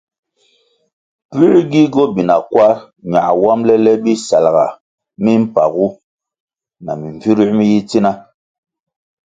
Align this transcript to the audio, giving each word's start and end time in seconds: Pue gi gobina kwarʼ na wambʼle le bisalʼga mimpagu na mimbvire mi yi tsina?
Pue 1.29 1.59
gi 1.71 1.81
gobina 1.93 2.35
kwarʼ 2.51 2.79
na 3.11 3.19
wambʼle 3.41 3.75
le 3.85 3.91
bisalʼga 4.03 4.65
mimpagu 5.23 5.85
na 6.83 6.91
mimbvire 6.99 7.45
mi 7.57 7.65
yi 7.71 7.79
tsina? 7.89 8.11